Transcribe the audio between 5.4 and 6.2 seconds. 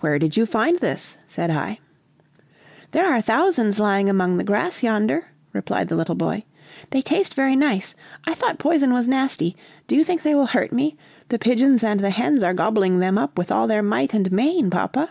replied the little